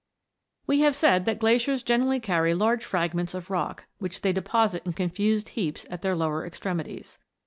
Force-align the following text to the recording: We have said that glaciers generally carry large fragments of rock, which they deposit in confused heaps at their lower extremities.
We 0.65 0.79
have 0.79 0.95
said 0.95 1.25
that 1.25 1.37
glaciers 1.37 1.83
generally 1.83 2.19
carry 2.19 2.55
large 2.55 2.83
fragments 2.83 3.35
of 3.35 3.51
rock, 3.51 3.85
which 3.99 4.21
they 4.21 4.33
deposit 4.33 4.83
in 4.83 4.93
confused 4.93 5.49
heaps 5.49 5.85
at 5.91 6.01
their 6.01 6.15
lower 6.15 6.43
extremities. 6.43 7.19